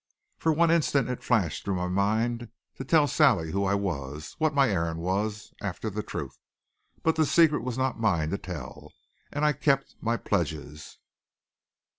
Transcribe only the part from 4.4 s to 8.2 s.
my errand was, after the truth. But the secret was not